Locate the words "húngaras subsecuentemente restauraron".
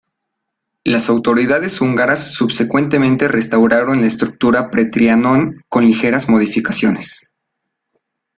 1.79-4.01